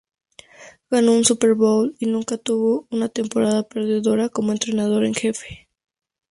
[0.89, 5.69] Ganó un Super Bowl y nunca tuvo una temporada perdedora como entrenador en jefe.